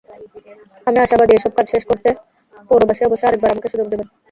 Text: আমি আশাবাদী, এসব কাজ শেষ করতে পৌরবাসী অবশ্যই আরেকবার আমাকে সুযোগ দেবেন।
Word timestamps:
আমি 0.87 0.97
আশাবাদী, 0.99 1.33
এসব 1.35 1.51
কাজ 1.57 1.65
শেষ 1.73 1.83
করতে 1.89 2.09
পৌরবাসী 2.69 3.01
অবশ্যই 3.05 3.27
আরেকবার 3.29 3.53
আমাকে 3.53 3.71
সুযোগ 3.71 3.87
দেবেন। 3.89 4.07